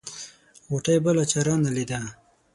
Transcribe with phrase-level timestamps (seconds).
[0.69, 2.01] غوټۍ بله چاره نه ليده.